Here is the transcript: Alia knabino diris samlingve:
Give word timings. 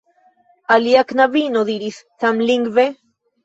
Alia 0.75 1.03
knabino 1.11 1.65
diris 1.69 2.03
samlingve: 2.25 2.91